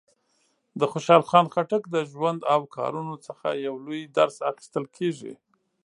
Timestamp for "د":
0.79-0.81, 1.89-1.95